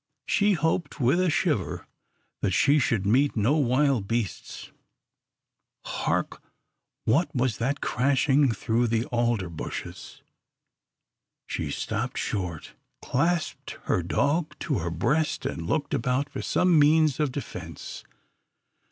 She 0.25 0.53
hoped 0.53 0.99
with 0.99 1.19
a 1.19 1.29
shiver 1.29 1.85
that 2.41 2.55
she 2.55 2.79
should 2.79 3.05
meet 3.05 3.35
no 3.37 3.57
wild 3.57 4.07
beasts. 4.07 4.71
Hark! 5.85 6.41
What 7.05 7.35
was 7.35 7.57
that 7.59 7.81
crashing 7.81 8.51
through 8.51 8.87
the 8.87 9.05
alder 9.11 9.47
bushes? 9.47 10.23
She 11.45 11.69
stopped 11.69 12.17
short, 12.17 12.73
clasped 13.03 13.77
her 13.83 14.01
dog 14.01 14.57
to 14.61 14.79
her 14.79 14.89
breast, 14.89 15.45
and 15.45 15.67
looked 15.69 15.93
about 15.93 16.31
for 16.31 16.41
some 16.41 16.79
means 16.79 17.19
of 17.19 17.31
defence. 17.31 18.03